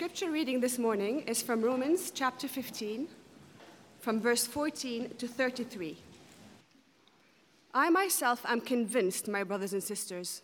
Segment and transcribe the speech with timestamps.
[0.00, 3.06] Scripture reading this morning is from Romans chapter 15,
[3.98, 5.98] from verse 14 to 33.
[7.74, 10.40] I myself am convinced, my brothers and sisters,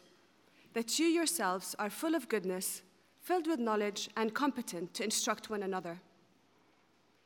[0.74, 2.82] that you yourselves are full of goodness,
[3.22, 6.00] filled with knowledge, and competent to instruct one another.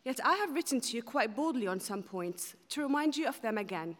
[0.05, 3.43] Yet I have written to you quite boldly on some points to remind you of
[3.43, 3.97] them again,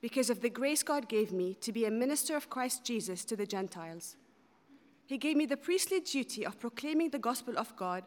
[0.00, 3.34] because of the grace God gave me to be a minister of Christ Jesus to
[3.34, 4.14] the Gentiles.
[5.06, 8.04] He gave me the priestly duty of proclaiming the gospel of God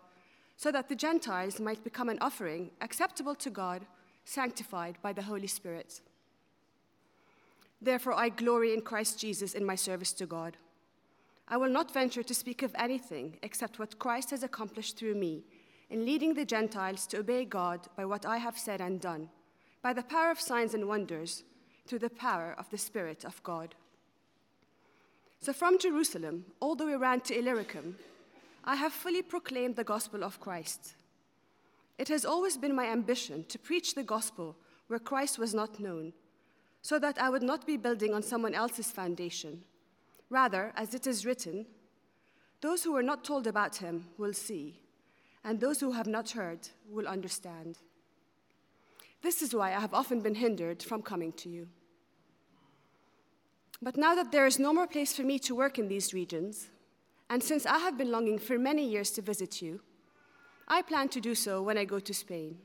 [0.58, 3.86] so that the Gentiles might become an offering acceptable to God,
[4.26, 6.02] sanctified by the Holy Spirit.
[7.82, 10.58] Therefore, I glory in Christ Jesus in my service to God.
[11.48, 15.46] I will not venture to speak of anything except what Christ has accomplished through me
[15.90, 19.30] in leading the Gentiles to obey God by what I have said and done,
[19.82, 21.44] by the power of signs and wonders,
[21.88, 23.76] through the power of the Spirit of God.
[25.42, 27.96] So from Jerusalem, all the way around to Illyricum,
[28.66, 30.96] I have fully proclaimed the gospel of Christ.
[31.98, 34.56] It has always been my ambition to preach the gospel
[34.88, 36.14] where Christ was not known,
[36.82, 39.64] so that I would not be building on someone else's foundation.
[40.30, 41.66] Rather, as it is written,
[42.62, 44.80] those who were not told about him will see,
[45.44, 47.78] and those who have not heard will understand.
[49.22, 51.68] This is why I have often been hindered from coming to you.
[53.82, 56.70] But now that there is no more place for me to work in these regions,
[57.30, 59.80] and since I have been longing for many years to visit you,
[60.68, 62.58] I plan to do so when I go to Spain.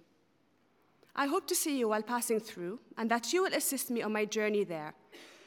[1.14, 4.12] I hope to see you while passing through, and that you will assist me on
[4.12, 4.94] my journey there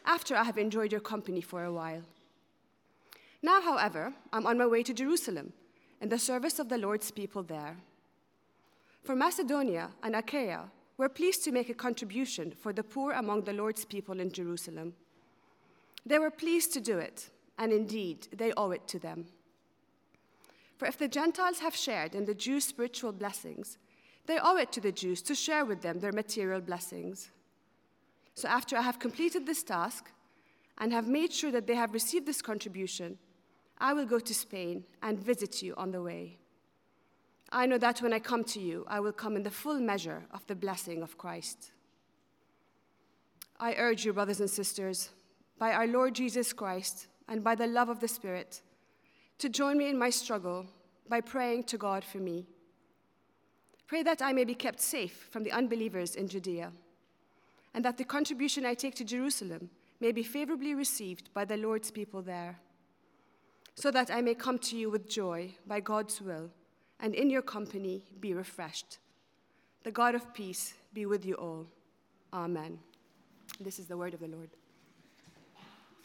[0.06, 2.04] after I have enjoyed your company for a while.
[3.42, 5.52] Now, however, I'm on my way to Jerusalem
[6.02, 7.76] in the service of the Lord's people there.
[9.04, 13.54] For Macedonia and Achaia, we're pleased to make a contribution for the poor among the
[13.54, 14.94] Lord's people in Jerusalem.
[16.08, 19.26] They were pleased to do it, and indeed, they owe it to them.
[20.78, 23.78] For if the Gentiles have shared in the Jews' spiritual blessings,
[24.26, 27.32] they owe it to the Jews to share with them their material blessings.
[28.36, 30.10] So after I have completed this task
[30.78, 33.18] and have made sure that they have received this contribution,
[33.78, 36.38] I will go to Spain and visit you on the way.
[37.52, 40.24] I know that when I come to you, I will come in the full measure
[40.32, 41.72] of the blessing of Christ.
[43.60, 45.10] I urge you, brothers and sisters,
[45.60, 48.62] by our Lord Jesus Christ and by the love of the Spirit,
[49.40, 50.66] to join me in my struggle
[51.10, 52.46] by praying to God for me.
[53.88, 56.72] Pray that I may be kept safe from the unbelievers in Judea,
[57.74, 59.70] and that the contribution I take to Jerusalem
[60.00, 62.60] may be favorably received by the Lord's people there,
[63.76, 66.50] so that I may come to you with joy by God's will,
[67.00, 69.00] and in your company be refreshed.
[69.84, 71.68] The God of peace be with you all.
[72.34, 72.80] Amen.
[73.60, 74.50] This is the word of the Lord.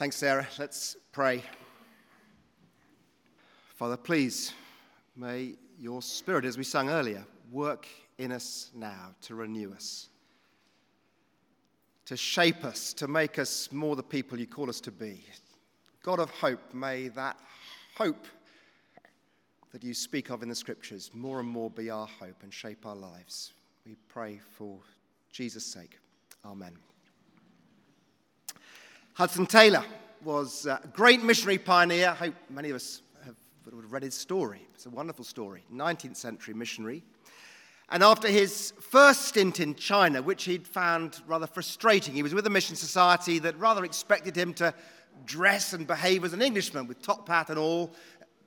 [0.02, 0.48] Thanks, Sarah.
[0.58, 1.44] Let's pray.
[3.76, 4.52] Father, please,
[5.14, 7.86] may your spirit, as we sang earlier, work
[8.18, 10.08] in us now to renew us,
[12.06, 15.24] to shape us, to make us more the people you call us to be.
[16.02, 17.38] God of hope, may that
[17.94, 18.26] hope
[19.70, 22.86] that you speak of in the scriptures more and more be our hope and shape
[22.86, 23.52] our lives.
[23.86, 24.80] We pray for
[25.30, 26.00] Jesus' sake.
[26.44, 26.91] Amen.
[29.14, 29.84] Hudson Taylor
[30.24, 32.08] was a great missionary pioneer.
[32.08, 33.36] I hope many of us have
[33.66, 34.66] read his story.
[34.72, 35.64] It's a wonderful story.
[35.70, 37.02] 19th century missionary.
[37.90, 42.46] And after his first stint in China, which he'd found rather frustrating, he was with
[42.46, 44.72] a mission society that rather expected him to
[45.26, 47.92] dress and behave as an Englishman with top hat and all.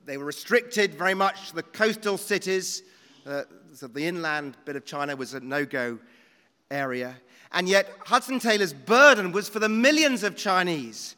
[0.04, 2.82] They were restricted very much to the coastal cities.
[3.24, 6.00] Uh, so the inland bit of China was a no go
[6.72, 7.14] area.
[7.52, 11.16] And yet, Hudson Taylor's burden was for the millions of Chinese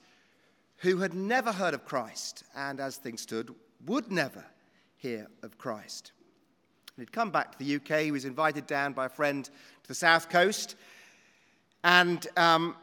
[0.78, 3.54] who had never heard of Christ and, as things stood,
[3.86, 4.44] would never
[4.96, 6.12] hear of Christ.
[6.96, 8.02] he'd come back to the UK.
[8.02, 10.76] He was invited down by a friend to the south coast.
[11.84, 12.76] And um,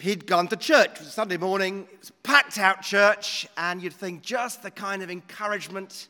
[0.00, 1.00] he'd gone to church.
[1.00, 1.86] Sunday morning.
[1.92, 3.46] It was packed out church.
[3.56, 6.08] And you'd think just the kind of encouragement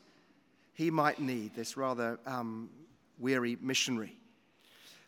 [0.73, 2.69] he might need, this rather um,
[3.17, 4.15] weary missionary.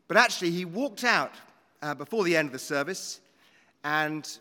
[0.07, 1.33] But actually, he walked out
[1.81, 3.21] uh, before the end of the service
[3.83, 4.39] and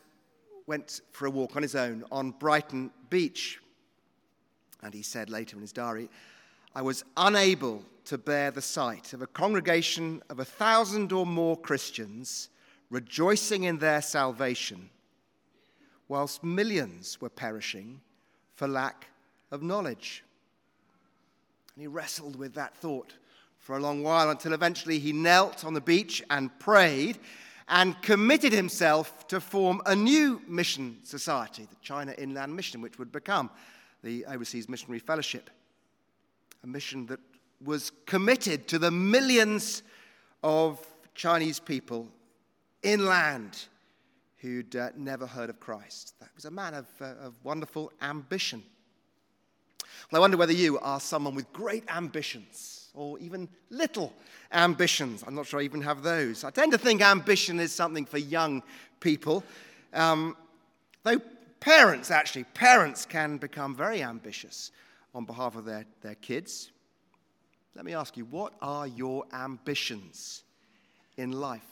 [0.67, 3.61] went for a walk on his own on Brighton Beach.
[4.83, 6.09] And he said later in his diary,
[6.75, 11.57] I was unable to bear the sight of a congregation of a thousand or more
[11.57, 12.49] Christians
[12.91, 14.89] rejoicing in their salvation,
[16.09, 18.01] whilst millions were perishing
[18.55, 19.09] for lack
[19.51, 20.25] of knowledge.
[21.75, 23.15] And he wrestled with that thought
[23.69, 27.19] for a long while until eventually he knelt on the beach and prayed
[27.69, 33.13] and committed himself to form a new mission society, the China Inland Mission, which would
[33.13, 33.51] become
[34.03, 35.51] the Overseas Missionary Fellowship.
[36.65, 37.21] a mission that
[37.63, 39.83] was committed to the millions
[40.43, 40.81] of
[41.15, 42.09] Chinese people
[42.83, 43.67] inland
[44.39, 46.15] who'd uh, never heard of Christ.
[46.21, 48.63] That was a man of, uh, of wonderful ambition.
[50.11, 54.13] Well, I wonder whether you are someone with great ambitions or even little
[54.53, 55.23] ambitions.
[55.27, 56.43] I'm not sure I even have those.
[56.43, 58.63] I tend to think ambition is something for young
[58.99, 59.45] people.
[59.95, 60.37] Um,
[61.05, 61.21] though
[61.61, 64.73] parents, actually, parents can become very ambitious
[65.15, 66.71] on behalf of their, their kids.
[67.77, 70.43] Let me ask you, what are your ambitions
[71.17, 71.63] in life?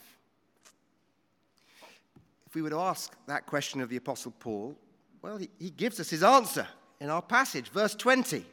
[2.47, 4.77] If we were to ask that question of the Apostle Paul,
[5.23, 6.69] well, he, he gives us his answer
[7.01, 8.47] in our passage, verse 20.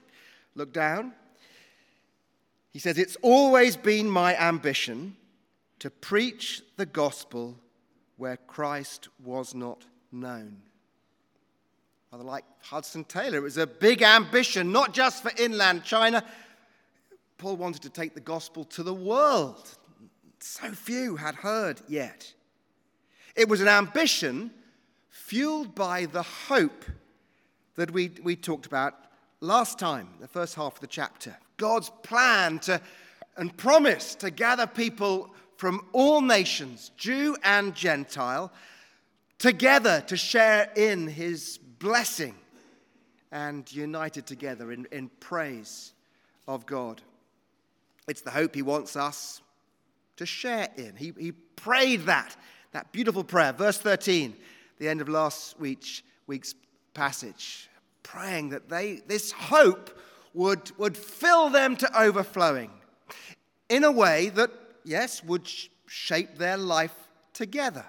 [0.55, 1.13] Look down.
[2.73, 5.15] He says, It's always been my ambition
[5.79, 7.57] to preach the gospel
[8.17, 10.57] where Christ was not known.
[12.11, 16.23] Rather like Hudson Taylor, it was a big ambition, not just for inland China.
[17.37, 19.77] Paul wanted to take the gospel to the world.
[20.39, 22.33] So few had heard yet.
[23.35, 24.51] It was an ambition
[25.09, 26.85] fueled by the hope
[27.75, 28.95] that we, we talked about
[29.41, 31.35] last time, the first half of the chapter.
[31.57, 32.81] God's plan to,
[33.37, 38.51] and promise to gather people from all nations, Jew and Gentile,
[39.37, 42.35] together to share in his blessing
[43.31, 45.93] and united together in, in praise
[46.47, 47.01] of God.
[48.07, 49.41] It's the hope he wants us
[50.17, 50.95] to share in.
[50.95, 52.35] He, he prayed that,
[52.71, 54.35] that beautiful prayer, verse 13,
[54.77, 56.55] the end of last week's, week's
[56.93, 57.69] passage,
[58.03, 59.97] praying that they, this hope
[60.33, 62.71] would, would fill them to overflowing
[63.69, 64.51] in a way that,
[64.83, 65.49] yes, would
[65.87, 66.95] shape their life
[67.33, 67.85] together.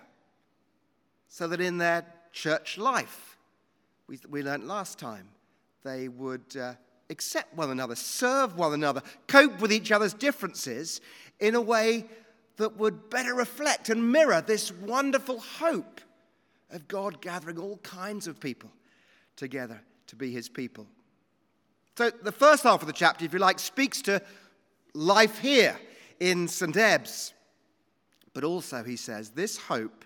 [1.28, 3.38] So that in their church life,
[4.06, 5.28] we, we learned last time,
[5.82, 6.74] they would uh,
[7.10, 11.00] accept one another, serve one another, cope with each other's differences
[11.40, 12.06] in a way
[12.56, 16.00] that would better reflect and mirror this wonderful hope
[16.70, 18.70] of God gathering all kinds of people
[19.36, 20.86] together to be his people.
[21.96, 24.20] So, the first half of the chapter, if you like, speaks to
[24.94, 25.78] life here
[26.18, 26.76] in St.
[26.76, 27.32] Ebbe's.
[28.32, 30.04] But also, he says, this hope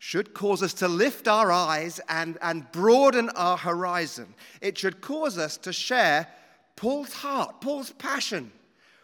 [0.00, 4.34] should cause us to lift our eyes and, and broaden our horizon.
[4.60, 6.26] It should cause us to share
[6.74, 8.50] Paul's heart, Paul's passion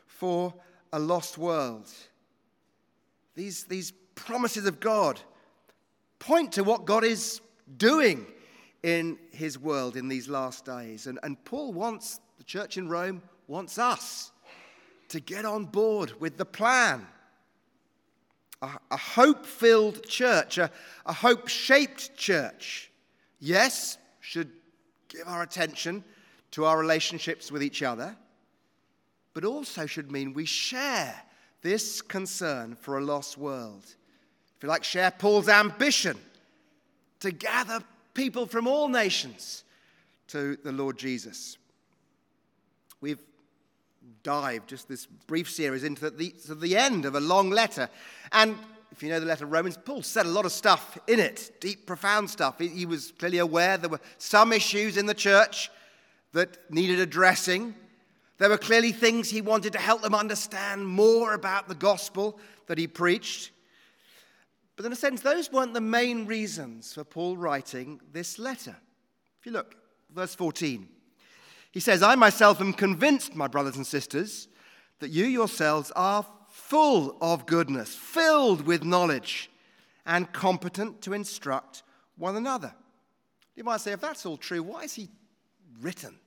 [0.07, 0.53] for
[0.93, 1.89] a lost world.
[3.37, 5.21] These, these promises of God
[6.19, 7.41] point to what God is
[7.77, 8.27] doing
[8.85, 11.07] in his world in these last days.
[11.07, 14.31] And, and Paul wants, the church in Rome wants us
[15.09, 17.07] to get on board with the plan.
[18.61, 20.71] A, a hope filled church, a,
[21.07, 22.91] a hope shaped church,
[23.41, 24.51] yes, should
[25.09, 26.05] give our attention
[26.51, 28.15] to our relationships with each other,
[29.33, 31.15] but also should mean we share
[31.63, 33.85] this concern for a lost world.
[34.57, 36.19] If you like, share Paul's ambition
[37.21, 37.81] to gather
[38.15, 39.65] people from all nations
[40.29, 41.59] to the Lord Jesus.
[43.01, 43.21] We've
[44.23, 47.89] dived just this brief series into the, to the end of a long letter.
[48.33, 48.57] And
[48.93, 51.51] if you know the letter of Romans, Paul said a lot of stuff in it,
[51.61, 52.59] deep, profound stuff.
[52.59, 55.71] He, he was clearly aware there were some issues in the church
[56.33, 57.75] that needed addressing.
[58.39, 62.79] There were clearly things he wanted to help them understand more about the gospel that
[62.79, 63.51] he preached.
[64.77, 68.77] But in a sense, those weren't the main reasons for Paul writing this letter.
[69.39, 69.77] If you look,
[70.13, 70.89] verse 14,
[71.71, 74.49] he says, I myself am convinced, my brothers and sisters,
[75.01, 79.51] that you yourselves are full of goodness, filled with knowledge,
[80.07, 81.83] and competent to instruct
[82.17, 82.73] one another.
[83.57, 85.09] You might say, if that's all true, why has he
[85.81, 86.19] written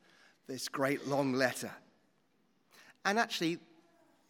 [0.48, 1.72] this great long letter?
[3.06, 3.60] And actually,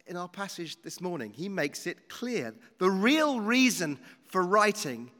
[0.08, 2.54] in our passage this morning, he makes it clear.
[2.78, 5.10] The real reason for writing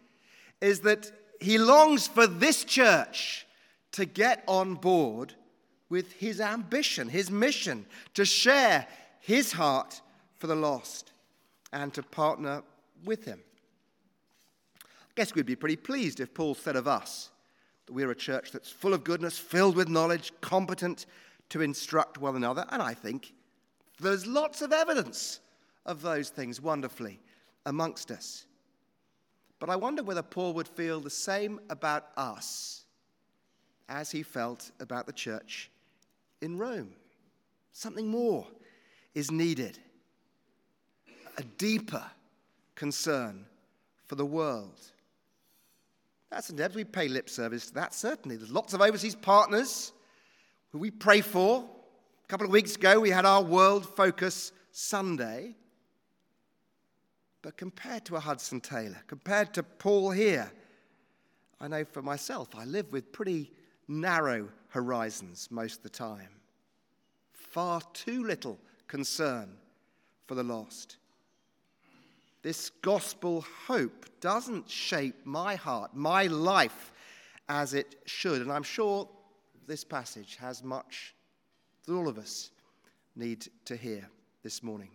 [0.60, 3.46] is that he longs for this church
[3.92, 5.34] to get on board
[5.88, 8.86] with his ambition, his mission, to share
[9.20, 10.00] his heart
[10.36, 11.12] for the lost
[11.72, 12.62] and to partner
[13.04, 13.40] with him.
[14.82, 17.30] I guess we'd be pretty pleased if Paul said of us
[17.86, 21.06] that we're a church that's full of goodness, filled with knowledge, competent
[21.50, 23.32] to instruct one another, and I think
[24.00, 25.40] there's lots of evidence
[25.86, 27.20] of those things wonderfully
[27.66, 28.46] amongst us.
[29.58, 32.84] But I wonder whether Paul would feel the same about us
[33.88, 35.70] as he felt about the church
[36.40, 36.92] in Rome.
[37.72, 38.46] Something more
[39.14, 39.78] is needed
[41.36, 42.04] a deeper
[42.74, 43.46] concern
[44.06, 44.80] for the world.
[46.30, 46.50] That's.
[46.50, 46.74] Ebbe's.
[46.74, 48.36] We pay lip service to that, certainly.
[48.36, 49.92] There's lots of overseas partners
[50.70, 51.64] who we pray for,
[52.28, 55.54] A couple of weeks ago, we had our World Focus Sunday.
[57.40, 60.52] But compared to a Hudson Taylor, compared to Paul here,
[61.58, 63.50] I know for myself, I live with pretty
[63.88, 66.28] narrow horizons most of the time.
[67.32, 68.58] Far too little
[68.88, 69.56] concern
[70.26, 70.98] for the lost.
[72.42, 76.92] This gospel hope doesn't shape my heart, my life
[77.48, 78.42] as it should.
[78.42, 79.08] And I'm sure
[79.66, 81.14] this passage has much
[81.88, 82.50] that all of us
[83.16, 84.08] need to hear
[84.42, 84.90] this morning.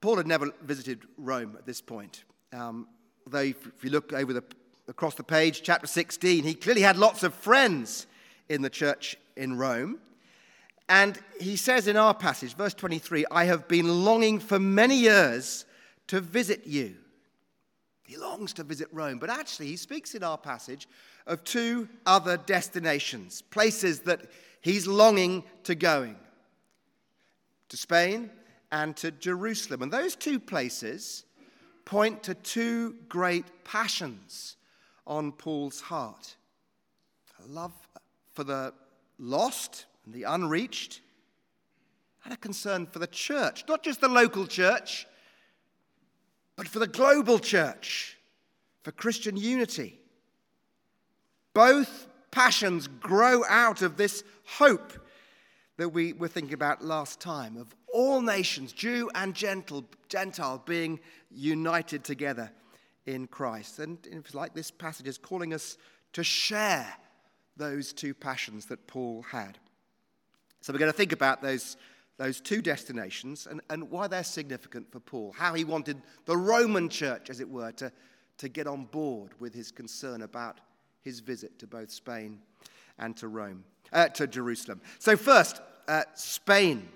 [0.00, 2.24] Paul had never visited Rome at this point.
[2.52, 2.86] Um,
[3.26, 4.44] though, if you look over the,
[4.86, 8.06] across the page, chapter 16, he clearly had lots of friends
[8.50, 9.98] in the church in Rome.
[10.90, 15.64] And he says in our passage, verse 23, I have been longing for many years
[16.08, 16.96] to visit you.
[18.04, 20.86] He longs to visit Rome, but actually, he speaks in our passage
[21.26, 24.26] of two other destinations, places that
[24.60, 26.16] he's longing to going
[27.70, 28.30] to Spain
[28.70, 29.82] and to Jerusalem.
[29.82, 31.24] And those two places
[31.84, 34.56] point to two great passions
[35.06, 36.36] on Paul's heart
[37.44, 37.72] a love
[38.32, 38.72] for the
[39.18, 41.00] lost and the unreached,
[42.24, 45.06] and a concern for the church, not just the local church,
[46.56, 48.16] but for the global church,
[48.82, 49.98] for Christian unity.
[51.54, 54.92] Both passions grow out of this hope
[55.76, 61.00] that we were thinking about last time of all nations, Jew and Gentile, Gentile being
[61.30, 62.50] united together
[63.06, 63.78] in Christ.
[63.78, 65.76] And it's like this passage is calling us
[66.12, 66.86] to share
[67.56, 69.58] those two passions that Paul had.
[70.60, 71.76] So we're going to think about those,
[72.16, 76.88] those two destinations and, and why they're significant for Paul, how he wanted the Roman
[76.88, 77.90] church, as it were, to,
[78.38, 80.60] to get on board with his concern about
[81.02, 82.38] his visit to both Spain
[82.98, 84.80] and to Rome uh, to Jerusalem.
[84.98, 86.88] So, first, uh, Spain.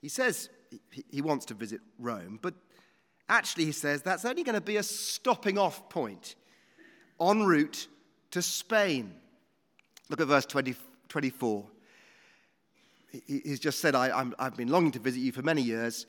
[0.00, 0.50] He says
[0.90, 2.54] he, he wants to visit Rome, but
[3.28, 6.34] actually, he says that's only going to be a stopping off point
[7.20, 7.88] en route
[8.32, 9.14] to Spain.
[10.10, 10.74] Look at verse 20,
[11.08, 11.64] 24.
[13.26, 16.06] He, he's just said, I, I'm, I've been longing to visit you for many years.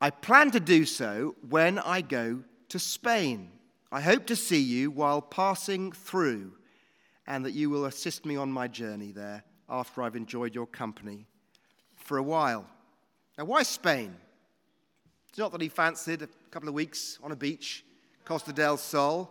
[0.00, 3.50] I plan to do so when I go to Spain.
[3.90, 6.52] I hope to see you while passing through
[7.26, 11.26] and that you will assist me on my journey there after I've enjoyed your company
[11.94, 12.66] for a while.
[13.38, 14.14] Now, why Spain?
[15.28, 17.84] It's not that he fancied a couple of weeks on a beach,
[18.24, 19.30] Costa del Sol.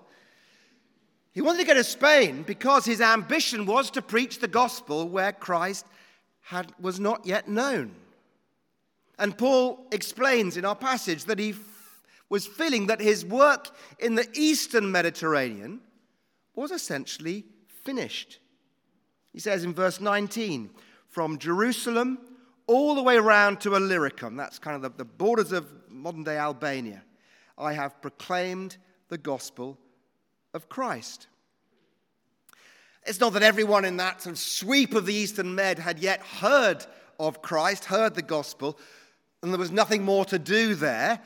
[1.34, 5.32] He wanted to go to Spain because his ambition was to preach the gospel where
[5.32, 5.86] Christ
[6.42, 7.92] had, was not yet known.
[9.18, 11.60] And Paul explains in our passage that he f-
[12.30, 13.70] was feeling that his work
[14.00, 15.82] in the eastern Mediterranean
[16.56, 17.46] was essentially
[17.84, 18.40] finished.
[19.32, 20.70] He says in verse 19,
[21.08, 22.20] from Jerusalem
[22.68, 26.38] all the way around to Illyricum, that's kind of the, the borders of modern day
[26.38, 27.04] Albania,
[27.58, 28.78] I have proclaimed
[29.10, 29.78] the gospel
[30.54, 31.28] of Christ.
[33.06, 36.22] It's not that everyone in that sort of sweep of the Eastern Med had yet
[36.22, 36.86] heard
[37.20, 38.78] of Christ, heard the gospel,
[39.42, 41.20] and there was nothing more to do there.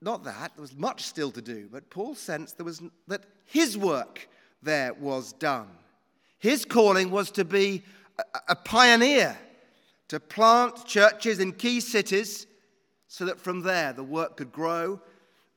[0.00, 3.76] Not that, there was much still to do, but Paul sensed there was that his
[3.76, 4.28] work
[4.62, 5.68] there was done.
[6.38, 7.82] His calling was to be
[8.18, 9.36] a, a pioneer,
[10.08, 12.46] to plant churches in key cities
[13.06, 15.00] so that from there the work could grow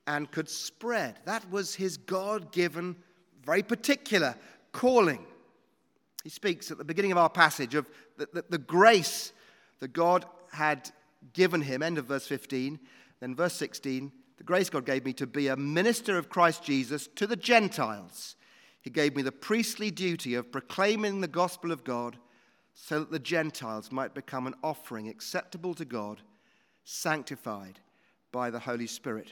[0.06, 1.20] and could spread.
[1.26, 2.98] That was his God given,
[3.46, 4.36] very particular
[4.74, 5.26] calling.
[6.24, 9.32] He speaks at the beginning of our passage of the, the, the, grace
[9.80, 10.90] that God had
[11.34, 12.80] given him, end of verse 15.
[13.22, 17.08] Then, verse 16, the grace God gave me to be a minister of Christ Jesus
[17.16, 18.36] to the Gentiles
[18.84, 22.18] he gave me the priestly duty of proclaiming the gospel of God
[22.74, 26.22] so that the Gentiles might become an offering acceptable to God,
[26.84, 27.80] sanctified
[28.34, 29.32] by the Holy Spirit.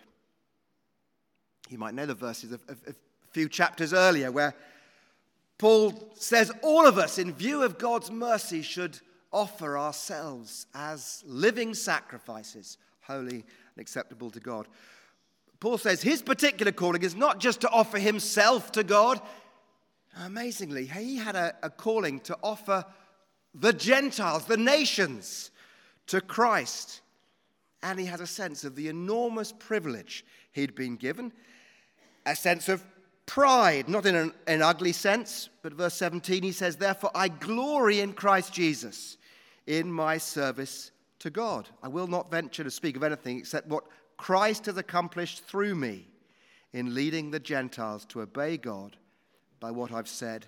[1.69, 4.55] You might know the verses of, of, of a few chapters earlier where
[5.61, 8.99] Paul says all of us, in view of God's mercy, should
[9.31, 14.67] offer ourselves as living sacrifices, holy and acceptable to God.
[15.59, 19.21] Paul says his particular calling is not just to offer himself to God,
[20.19, 22.83] Amazingly, he had a, a calling to offer
[23.53, 25.51] the Gentiles, the nations,
[26.07, 27.01] to Christ.
[27.81, 31.31] And he had a sense of the enormous privilege he'd been given,
[32.25, 32.83] a sense of
[33.31, 38.01] pride, not in an, an, ugly sense, but verse 17 he says, Therefore I glory
[38.01, 39.17] in Christ Jesus
[39.65, 41.69] in my service to God.
[41.81, 43.85] I will not venture to speak of anything except what
[44.17, 46.09] Christ has accomplished through me
[46.73, 48.97] in leading the Gentiles to obey God
[49.61, 50.45] by what I've said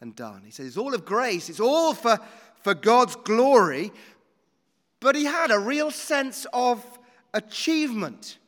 [0.00, 0.42] and done.
[0.44, 2.16] He says it's all of grace, it's all for,
[2.62, 3.90] for God's glory,
[5.00, 6.84] but he had a real sense of
[7.34, 8.38] achievement.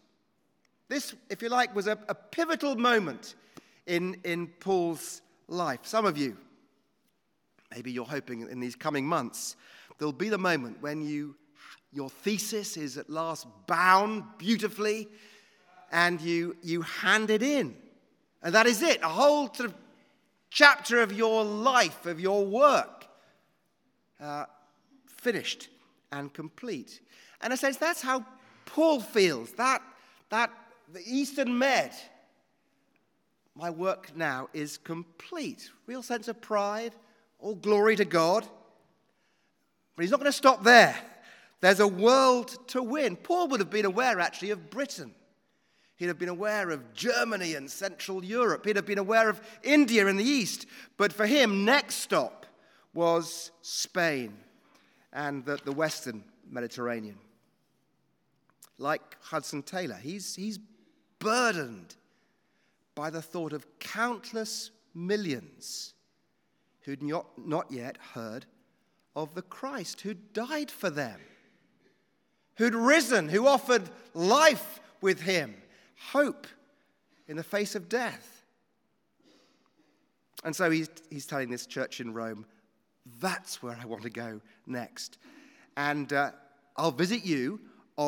[0.88, 3.34] This, if you like, was a, a pivotal moment
[3.86, 5.80] in, in Paul's life.
[5.82, 6.36] Some of you,
[7.74, 9.56] maybe you're hoping in these coming months,
[9.98, 11.36] there'll be the moment when you,
[11.92, 15.08] your thesis is at last bound beautifully
[15.90, 17.76] and you, you hand it in.
[18.42, 19.74] And that is it, a whole sort of
[20.50, 23.06] chapter of your life, of your work,
[24.20, 24.46] uh,
[25.06, 25.68] finished
[26.10, 27.00] and complete.
[27.40, 28.24] And a sense, that's how
[28.66, 29.52] Paul feels.
[29.52, 29.82] That,
[30.30, 30.50] that
[30.92, 31.92] the Eastern Med,
[33.54, 35.70] my work now is complete.
[35.86, 36.94] Real sense of pride,
[37.38, 38.46] all glory to God.
[39.94, 40.96] But he's not going to stop there.
[41.60, 43.16] There's a world to win.
[43.16, 45.14] Paul would have been aware, actually, of Britain.
[45.96, 48.64] He'd have been aware of Germany and Central Europe.
[48.66, 50.66] He'd have been aware of India in the East.
[50.96, 52.46] But for him, next stop
[52.94, 54.36] was Spain
[55.12, 57.18] and the, the Western Mediterranean.
[58.78, 60.58] Like Hudson Taylor, he's, he's
[61.18, 61.94] burdened
[62.94, 65.94] by the thought of countless millions
[66.82, 68.46] who'd not, not yet heard
[69.14, 71.20] of the Christ who died for them,
[72.56, 75.54] who'd risen, who offered life with him
[76.10, 76.46] hope
[77.28, 78.44] in the face of death.
[80.44, 82.44] And so he's, he's telling this church in Rome,
[83.20, 85.18] that's where I want to go next.
[85.76, 86.32] And uh,
[86.76, 87.60] I'll visit you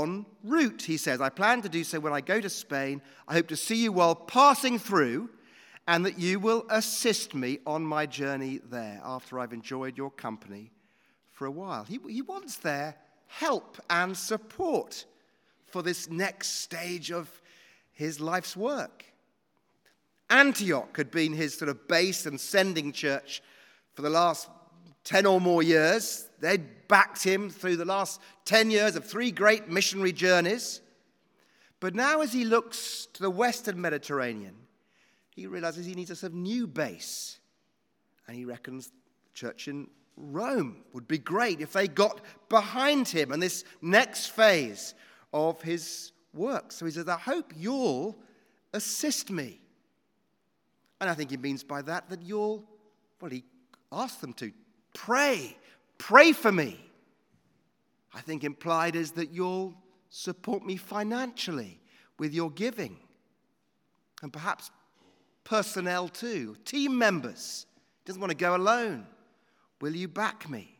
[0.02, 1.20] en route, he says.
[1.20, 3.02] I plan to do so when I go to Spain.
[3.28, 5.30] I hope to see you while passing through,
[5.86, 10.70] and that you will assist me on my journey there after I've enjoyed your company
[11.32, 11.84] for a while.
[11.84, 12.96] He, he wants their
[13.26, 15.04] help and support
[15.66, 17.40] for this next stage of
[17.92, 19.04] his life's work.
[20.30, 23.42] Antioch had been his sort of base and sending church
[23.92, 24.48] for the last
[25.04, 26.28] 10 or more years.
[26.40, 30.80] They'd backed him through the last 10 years of three great missionary journeys.
[31.80, 34.54] But now, as he looks to the Western Mediterranean,
[35.30, 37.38] he realizes he needs a sort of new base.
[38.26, 43.32] And he reckons the church in Rome would be great if they got behind him
[43.32, 44.94] and this next phase
[45.32, 46.72] of his work.
[46.72, 48.16] So he says, I hope you'll
[48.72, 49.60] assist me.
[51.00, 52.64] And I think he means by that that you'll,
[53.20, 53.44] well, he
[53.92, 54.52] asked them to
[54.94, 55.56] pray,
[55.98, 56.80] pray for me.
[58.14, 59.74] I think implied is that you'll
[60.08, 61.80] support me financially
[62.18, 62.96] with your giving.
[64.22, 64.70] And perhaps
[65.42, 67.66] personnel too, team members.
[67.98, 69.06] He doesn't want to go alone.
[69.80, 70.78] Will you back me?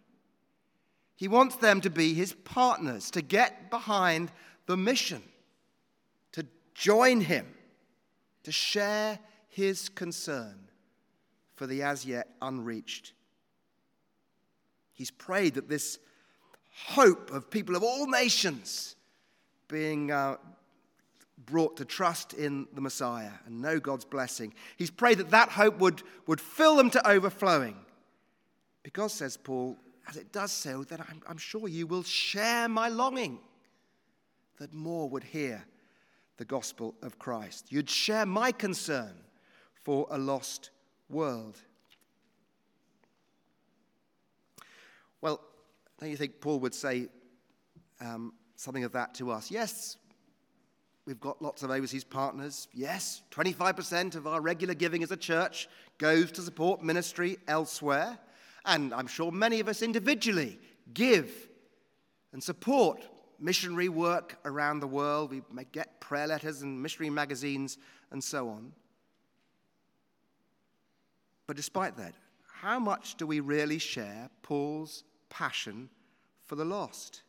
[1.17, 4.33] He wants them to be his partners, to get behind
[4.67, 5.23] the mission
[6.33, 7.47] to join him
[8.43, 10.69] to share his concern
[11.57, 13.13] for the as yet unreached.
[14.95, 15.99] He's prayed that this
[16.87, 18.97] hope of people of all nations
[19.69, 20.37] being uh,
[21.47, 25.79] brought to trust in the Messiah and know God's blessing, he's prayed that that hope
[25.79, 27.77] would, would fill them to overflowing.
[28.83, 29.77] Because, says Paul,
[30.09, 33.39] as it does so, then I'm, I'm sure you will share my longing
[34.59, 35.65] that more would hear
[36.37, 37.67] the gospel of Christ.
[37.71, 39.13] You'd share my concern
[39.83, 40.71] for a lost
[41.09, 41.59] world.
[45.25, 45.41] Well,
[45.99, 47.09] don't you think Paul would say
[47.99, 49.51] um, something of that to us?
[49.51, 49.97] Yes,
[51.07, 52.69] we've got lots of overseas partners.
[52.75, 58.19] Yes, 25% of our regular giving as a church goes to support ministry elsewhere.
[58.67, 60.59] And I'm sure many of us individually
[60.93, 61.31] give
[62.35, 63.01] and support
[63.41, 65.31] missionary work around the world.
[65.31, 65.41] We
[65.73, 67.79] get prayer letters and missionary magazines
[68.11, 68.73] and so on.
[71.47, 72.13] But despite that,
[72.61, 75.03] how much do we really share Paul's
[75.35, 75.91] passion
[76.45, 77.23] for the lost?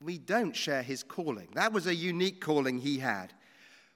[0.00, 1.48] We don't share his calling.
[1.54, 3.32] That was a unique calling he had.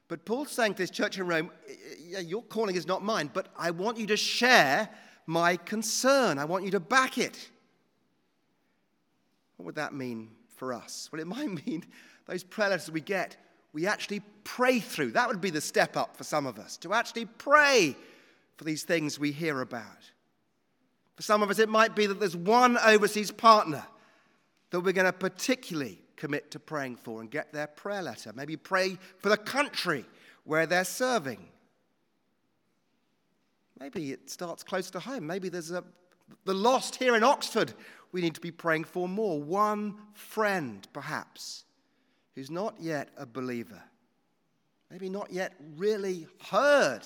[0.09, 1.53] But Paul's saying to this church in Rome,
[2.21, 4.89] Your calling is not mine, but I want you to share
[5.27, 6.39] my concern.
[6.39, 7.49] I want you to back it.
[9.57, 11.09] What would that mean for us?
[11.13, 11.85] Well, it might mean
[12.27, 13.37] those prayer letters we get,
[13.73, 15.13] we actually pray through.
[15.13, 17.97] That would be the step up for some of us, to actually pray
[18.57, 20.11] for these things we hear about.
[21.17, 23.85] For some of us, it might be that there's one overseas partner
[24.71, 28.33] that we're going to particularly commit to praying for and get their prayer letter.
[28.35, 30.05] Maybe pray for the country
[30.45, 31.49] where they're serving.
[33.79, 35.27] Maybe it starts close to home.
[35.27, 35.85] Maybe there's a,
[36.45, 37.75] the lost here in Oxford
[38.13, 39.43] we need to be praying for more.
[39.43, 41.65] One friend, perhaps,
[42.35, 43.83] who's not yet a believer,
[44.91, 47.01] maybe not yet really heard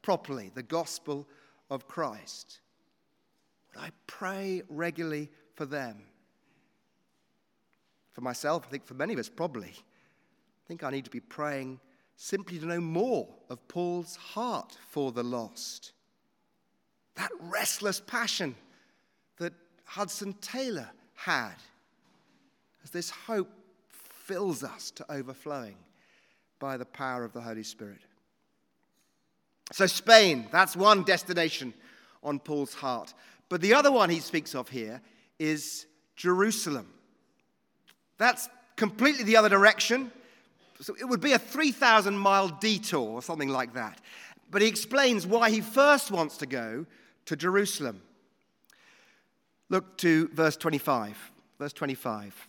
[0.00, 1.28] properly the gospel
[1.68, 2.60] of Christ.
[3.76, 6.02] I pray regularly for them?
[8.12, 11.20] For myself, I think for many of us probably, I think I need to be
[11.20, 11.80] praying
[12.16, 15.92] simply to know more of Paul's heart for the lost.
[17.16, 18.54] That restless passion
[19.38, 19.54] that
[19.84, 21.54] Hudson Taylor had
[22.84, 23.50] as this hope
[23.88, 25.76] fills us to overflowing
[26.58, 28.00] by the power of the Holy Spirit.
[29.72, 31.74] So, Spain, that's one destination
[32.22, 33.14] on Paul's heart.
[33.52, 35.02] But the other one he speaks of here
[35.38, 35.84] is
[36.16, 36.86] Jerusalem.
[38.16, 40.10] That's completely the other direction.
[40.80, 44.00] So it would be a 3,000 mile detour or something like that.
[44.50, 46.86] But he explains why he first wants to go
[47.26, 48.00] to Jerusalem.
[49.68, 51.32] Look to verse 25.
[51.58, 52.48] Verse 25.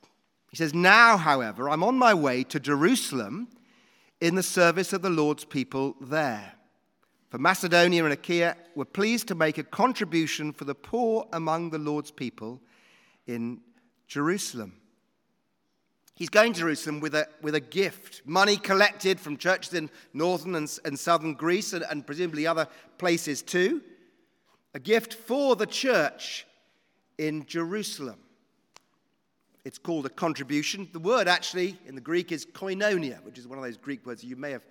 [0.51, 3.49] He says, Now, however, I'm on my way to Jerusalem
[4.21, 6.53] in the service of the Lord's people there.
[7.33, 11.79] For Macedonia and Achaia were pleased to make a contribution for the poor among the
[11.79, 12.61] Lord's people
[13.25, 13.59] in
[14.07, 14.73] Jerusalem.
[16.13, 20.53] He's going to Jerusalem with a, with a gift, money collected from churches in northern
[20.53, 22.67] and, and southern Greece and, and presumably other
[22.99, 23.81] places too.
[24.75, 26.45] A gift for the church
[27.17, 28.19] in Jerusalem.
[29.65, 30.87] It's called a contribution.
[30.93, 34.23] The word actually in the Greek is koinonia, which is one of those Greek words
[34.23, 34.67] you may have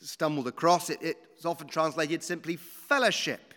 [0.00, 0.90] stumbled across.
[0.90, 3.54] It, it's often translated simply fellowship.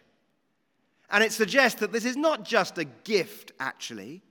[1.09, 4.21] And it suggests that this is not just a gift, actually.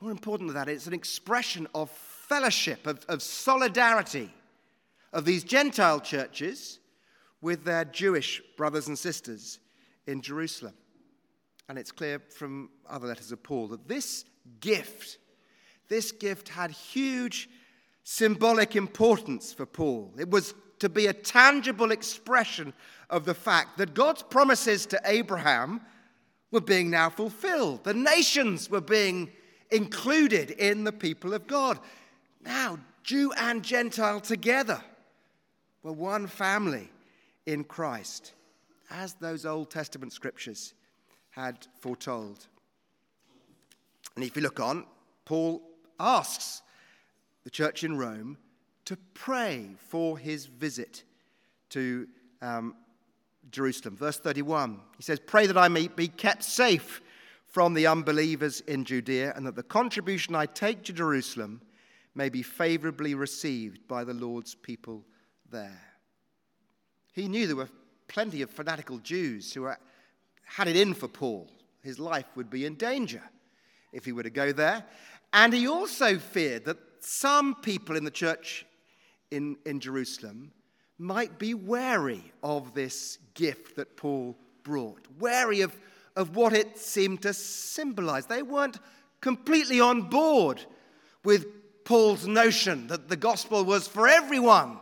[0.00, 4.32] More important than that, it's an expression of fellowship, of, of solidarity
[5.12, 6.78] of these Gentile churches
[7.40, 9.58] with their Jewish brothers and sisters
[10.06, 10.74] in Jerusalem.
[11.68, 14.24] And it's clear from other letters of Paul that this
[14.60, 15.18] gift,
[15.88, 17.48] this gift had huge
[18.04, 20.14] symbolic importance for Paul.
[20.18, 22.72] It was to be a tangible expression
[23.10, 25.80] of the fact that God's promises to Abraham
[26.50, 27.84] were being now fulfilled.
[27.84, 29.30] The nations were being
[29.70, 31.78] included in the people of God.
[32.44, 34.82] Now, Jew and Gentile together
[35.82, 36.90] were one family
[37.46, 38.32] in Christ,
[38.90, 40.74] as those Old Testament scriptures
[41.30, 42.46] had foretold.
[44.14, 44.86] And if you look on,
[45.24, 45.62] Paul
[46.00, 46.62] asks
[47.44, 48.38] the church in Rome
[48.86, 51.04] to pray for his visit
[51.70, 52.08] to
[52.40, 52.74] um,
[53.50, 53.96] Jerusalem.
[53.96, 57.02] Verse 31, he says, Pray that I may be kept safe
[57.46, 61.60] from the unbelievers in Judea, and that the contribution I take to Jerusalem
[62.14, 65.04] may be favorably received by the Lord's people
[65.50, 65.80] there.
[67.12, 67.70] He knew there were
[68.08, 69.78] plenty of fanatical Jews who were,
[70.44, 71.50] had it in for Paul.
[71.82, 73.22] His life would be in danger
[73.92, 74.84] if he were to go there.
[75.32, 78.64] And he also feared that some people in the church
[79.30, 80.52] in, in Jerusalem
[80.98, 85.76] might be wary of this gift that Paul brought, wary of,
[86.14, 88.26] of what it seemed to symbolize.
[88.26, 88.78] They weren't
[89.20, 90.64] completely on board
[91.24, 91.46] with
[91.84, 94.78] Paul's notion that the gospel was for everyone,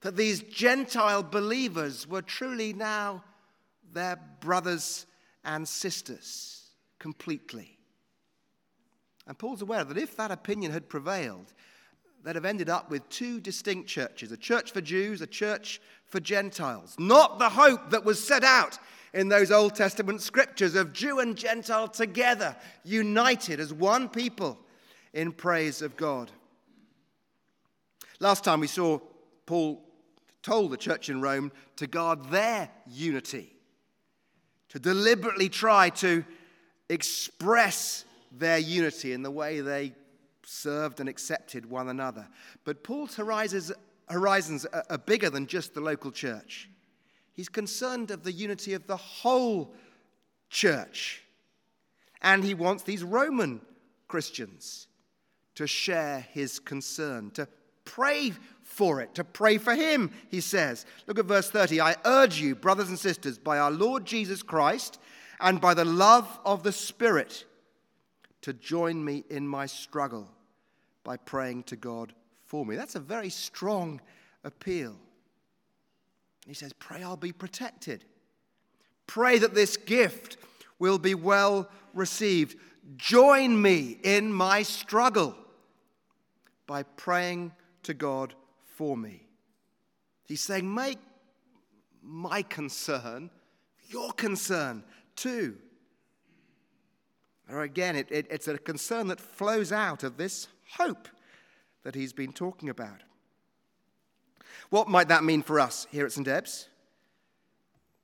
[0.00, 3.24] that these Gentile believers were truly now
[3.92, 5.06] their brothers
[5.44, 7.78] and sisters completely.
[9.26, 11.52] And Paul's aware that if that opinion had prevailed,
[12.22, 16.20] they'd have ended up with two distinct churches a church for Jews, a church for
[16.20, 16.94] Gentiles.
[16.98, 18.78] Not the hope that was set out
[19.14, 24.58] in those Old Testament scriptures of Jew and Gentile together, united as one people
[25.12, 26.30] in praise of God.
[28.20, 29.00] Last time we saw
[29.46, 29.82] Paul
[30.42, 33.52] told the church in Rome to guard their unity,
[34.70, 36.24] to deliberately try to
[36.88, 39.92] express their unity in the way they
[40.52, 42.28] served and accepted one another.
[42.64, 43.72] But Paul's horizons,
[44.08, 46.68] horizons are bigger than just the local church.
[47.32, 49.74] He's concerned of the unity of the whole
[50.50, 51.22] church.
[52.20, 53.60] And he wants these Roman
[54.06, 54.86] Christians
[55.54, 57.48] to share his concern, to
[57.84, 60.86] pray for it, to pray for him, he says.
[61.06, 61.80] Look at verse 30.
[61.80, 64.98] I urge you, brothers and sisters, by our Lord Jesus Christ
[65.40, 67.44] and by the love of the Spirit,
[68.42, 70.28] to join me in my struggle
[71.04, 72.12] by praying to God
[72.44, 72.76] for me.
[72.76, 74.00] That's a very strong
[74.44, 74.96] appeal.
[76.46, 78.04] He says, Pray I'll be protected.
[79.06, 80.36] Pray that this gift
[80.78, 82.56] will be well received.
[82.96, 85.36] Join me in my struggle
[86.66, 87.52] by praying
[87.84, 88.34] to God
[88.64, 89.26] for me.
[90.26, 90.98] He's saying, Make
[92.02, 93.30] my concern
[93.88, 94.82] your concern
[95.14, 95.56] too.
[97.50, 101.08] Or again, it, it, it's a concern that flows out of this hope
[101.84, 103.02] that he's been talking about.
[104.70, 106.26] What might that mean for us here at St.
[106.26, 106.68] Ebbe's?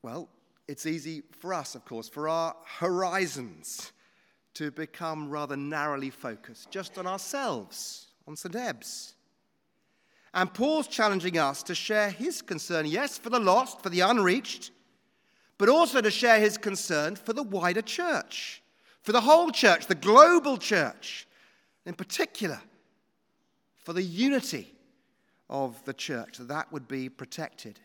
[0.02, 0.28] Well,
[0.66, 3.92] it's easy for us, of course, for our horizons
[4.54, 8.54] to become rather narrowly focused, just on ourselves, on St.
[8.54, 9.14] Ebbe's.
[10.34, 14.72] And Paul's challenging us to share his concern, yes, for the lost, for the unreached,
[15.56, 18.62] but also to share his concern for the wider church,
[19.00, 21.26] for the whole church, the global church,
[21.88, 22.60] in particular,
[23.74, 24.74] for the unity
[25.48, 27.80] of the church, that that would be protected.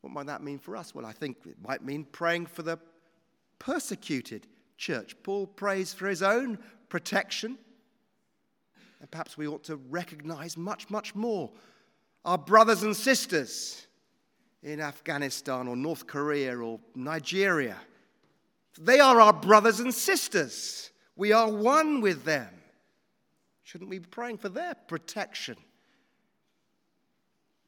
[0.00, 0.94] What might that mean for us?
[0.94, 2.78] Well, I think it might mean praying for the
[3.58, 4.46] persecuted
[4.78, 5.14] church.
[5.22, 6.58] Paul prays for his own
[6.88, 7.58] protection.
[9.00, 11.50] And perhaps we ought to recognize much, much more
[12.24, 13.86] our brothers and sisters
[14.62, 17.76] in Afghanistan or North Korea or Nigeria.
[18.80, 20.90] They are our brothers and sisters.
[21.16, 22.48] We are one with them.
[23.64, 25.56] Shouldn't we be praying for their protection?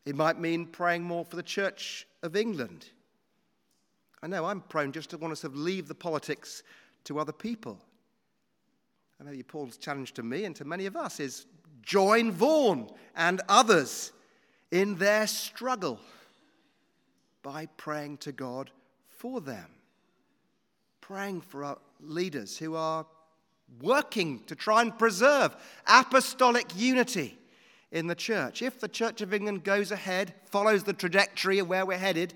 [0.05, 2.87] It might mean praying more for the Church of England.
[4.23, 6.63] I know I'm prone just to want to sort of leave the politics
[7.05, 7.79] to other people.
[9.21, 11.47] I know Paul's challenge to me and to many of us is
[11.83, 14.13] join Vaughan and others
[14.71, 15.99] in their struggle
[17.43, 18.71] by praying to God
[19.09, 19.67] for them.
[21.01, 23.07] Praying for our leaders who are
[23.81, 27.38] working to try and preserve apostolic unity
[27.90, 28.62] in the church.
[28.62, 32.35] If the Church of England goes ahead, follows the trajectory of where we're headed,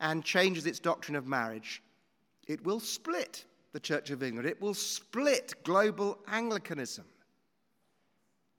[0.00, 1.82] and changes its doctrine of marriage,
[2.48, 4.48] it will split the Church of England.
[4.48, 7.04] It will split global Anglicanism.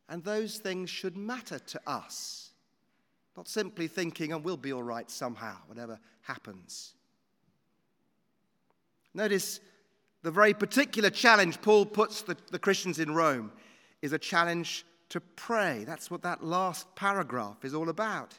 [0.08, 2.52] And those things should matter to us.
[3.36, 6.94] Not simply thinking, and oh, we'll be all right somehow, whatever happens.
[9.14, 9.60] Notice
[10.24, 13.52] the very particular challenge Paul puts the, the Christians in Rome
[14.02, 15.84] is a challenge to pray.
[15.86, 18.38] That's what that last paragraph is all about.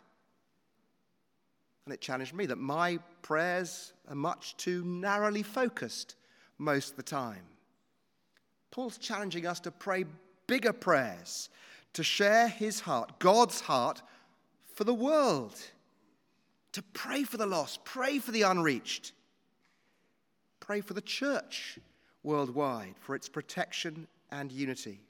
[1.84, 6.16] And it challenged me that my prayers are much too narrowly focused
[6.58, 7.42] most of the time.
[8.70, 10.04] Paul's challenging us to pray
[10.46, 11.50] bigger prayers,
[11.92, 14.00] to share his heart, God's heart,
[14.74, 15.54] for the world,
[16.72, 19.12] to pray for the lost, pray for the unreached,
[20.62, 21.78] pray for the church
[22.22, 25.00] worldwide, for its protection and unity.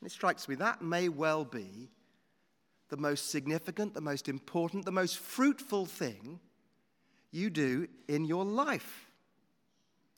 [0.00, 1.88] And it strikes me that may well be
[2.88, 6.40] the most significant, the most important, the most fruitful thing
[7.30, 9.06] you do in your life.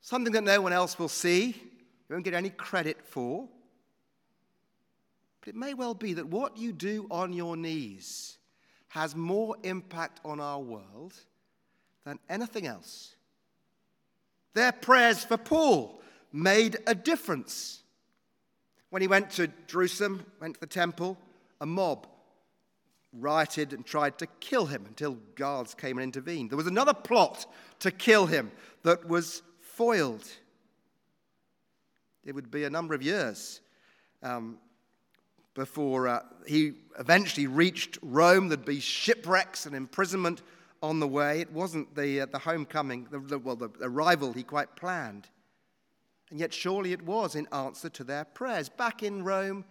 [0.00, 3.46] Something that no one else will see, you won't get any credit for.
[5.40, 8.38] But it may well be that what you do on your knees
[8.88, 11.12] has more impact on our world
[12.04, 13.13] than anything else.
[14.54, 16.00] Their prayers for Paul
[16.32, 17.82] made a difference.
[18.90, 21.18] When he went to Jerusalem, went to the temple,
[21.60, 22.06] a mob
[23.12, 26.50] rioted and tried to kill him until guards came and intervened.
[26.50, 27.46] There was another plot
[27.80, 28.50] to kill him
[28.82, 30.24] that was foiled.
[32.24, 33.60] It would be a number of years
[34.22, 34.58] um,
[35.54, 38.48] before uh, he eventually reached Rome.
[38.48, 40.42] There'd be shipwrecks and imprisonment
[40.85, 41.40] on the way.
[41.40, 45.29] It wasn't the, uh, the homecoming, the, the, well, the arrival he quite planned.
[46.31, 48.68] And yet, surely it was in answer to their prayers.
[48.68, 49.64] Back in Rome,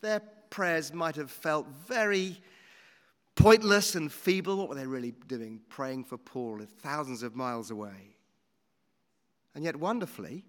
[0.00, 2.40] their prayers might have felt very
[3.36, 4.56] pointless and feeble.
[4.56, 5.60] What were they really doing?
[5.68, 8.16] Praying for Paul thousands of miles away.
[9.54, 10.44] And yet, wonderfully,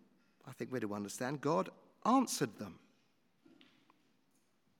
[0.47, 1.69] I think we're to understand, God
[2.05, 2.79] answered them.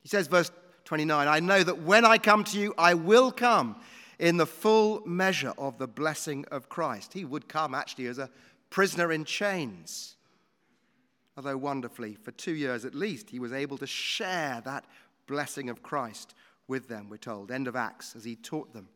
[0.01, 0.51] He says, verse
[0.85, 3.75] 29, I know that when I come to you, I will come
[4.19, 7.13] in the full measure of the blessing of Christ.
[7.13, 8.29] He would come actually as a
[8.69, 10.15] prisoner in chains.
[11.35, 14.85] Although wonderfully, for two years at least, he was able to share that
[15.27, 16.33] blessing of Christ
[16.67, 17.51] with them, we're told.
[17.51, 18.89] End of Acts, as he taught them.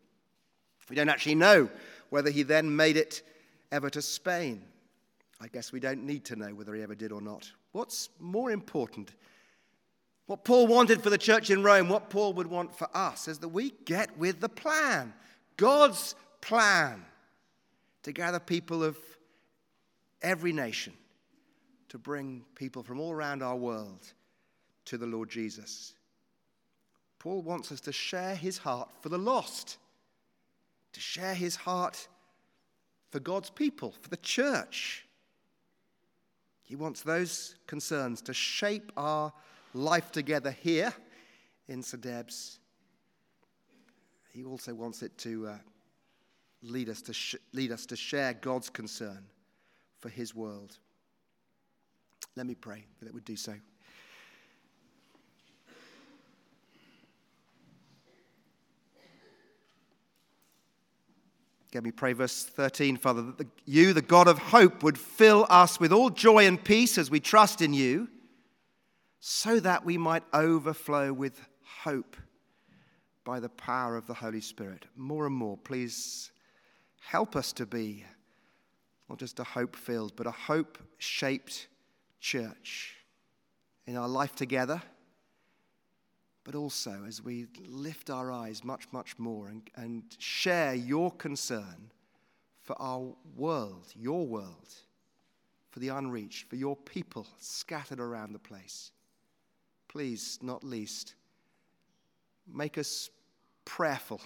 [0.89, 1.69] We don't actually know
[2.09, 3.21] whether he then made it
[3.71, 4.63] ever to Spain.
[5.39, 7.49] I guess we don't need to know whether he ever did or not.
[7.71, 9.13] What's more important,
[10.25, 13.39] what Paul wanted for the church in Rome, what Paul would want for us, is
[13.39, 15.13] that we get with the plan,
[15.57, 17.05] God's plan,
[18.03, 18.97] to gather people of
[20.21, 20.93] every nation,
[21.89, 24.13] to bring people from all around our world
[24.85, 25.93] to the Lord Jesus.
[27.19, 29.77] Paul wants us to share his heart for the lost,
[30.93, 32.07] to share his heart
[33.11, 35.05] for God's people, for the church.
[36.63, 39.33] He wants those concerns to shape our
[39.73, 40.93] life together here
[41.67, 41.81] in.
[41.81, 42.59] Ebbe's.
[44.33, 45.57] He also wants it to uh,
[46.63, 49.25] lead, us to sh- lead us to share God's concern
[49.99, 50.77] for his world.
[52.35, 53.53] Let me pray that it would do so.
[61.73, 65.45] Let me pray verse 13, Father, that the, you, the God of hope, would fill
[65.49, 68.09] us with all joy and peace as we trust in you,
[69.23, 71.39] so that we might overflow with
[71.83, 72.17] hope
[73.23, 74.85] by the power of the Holy Spirit.
[74.95, 76.31] More and more, please
[76.99, 78.03] help us to be
[79.07, 81.67] not just a hope filled, but a hope shaped
[82.19, 82.95] church
[83.85, 84.81] in our life together,
[86.43, 91.91] but also as we lift our eyes much, much more and, and share your concern
[92.59, 94.73] for our world, your world,
[95.69, 98.91] for the unreached, for your people scattered around the place.
[99.91, 101.15] Please, not least,
[102.47, 103.09] make us
[103.65, 104.21] prayerful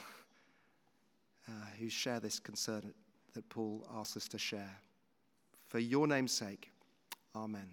[1.48, 2.94] uh, who share this concern
[3.34, 4.78] that Paul asks us to share.
[5.68, 6.72] For your name's sake,
[7.36, 7.68] amen.